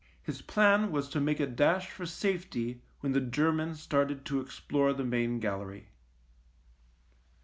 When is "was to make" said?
0.91-1.39